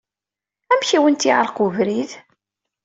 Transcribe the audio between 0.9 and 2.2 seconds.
ay awent-yeɛreq ubrid?